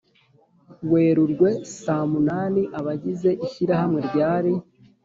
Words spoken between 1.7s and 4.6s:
saa munani, abagize ishyirahamwe ryari